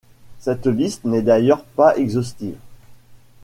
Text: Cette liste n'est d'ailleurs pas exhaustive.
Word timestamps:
Cette 0.39 0.65
liste 0.65 1.05
n'est 1.05 1.21
d'ailleurs 1.21 1.63
pas 1.63 1.95
exhaustive. 1.95 2.57